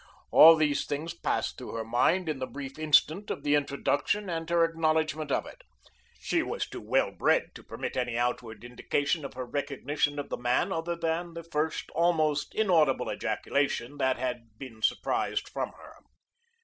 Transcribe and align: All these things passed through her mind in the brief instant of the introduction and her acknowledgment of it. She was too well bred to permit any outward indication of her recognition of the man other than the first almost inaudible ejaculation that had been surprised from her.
All 0.31 0.55
these 0.55 0.87
things 0.87 1.13
passed 1.13 1.59
through 1.59 1.75
her 1.75 1.83
mind 1.83 2.27
in 2.27 2.39
the 2.39 2.47
brief 2.47 2.79
instant 2.79 3.29
of 3.29 3.43
the 3.43 3.53
introduction 3.53 4.31
and 4.31 4.49
her 4.49 4.65
acknowledgment 4.65 5.31
of 5.31 5.45
it. 5.45 5.61
She 6.19 6.41
was 6.41 6.65
too 6.67 6.81
well 6.81 7.11
bred 7.11 7.53
to 7.53 7.61
permit 7.63 7.95
any 7.95 8.17
outward 8.17 8.63
indication 8.63 9.23
of 9.23 9.35
her 9.35 9.45
recognition 9.45 10.17
of 10.17 10.29
the 10.29 10.37
man 10.37 10.71
other 10.71 10.95
than 10.95 11.35
the 11.35 11.43
first 11.43 11.91
almost 11.91 12.55
inaudible 12.55 13.11
ejaculation 13.11 13.99
that 13.99 14.17
had 14.17 14.57
been 14.57 14.81
surprised 14.81 15.47
from 15.47 15.69
her. 15.73 15.97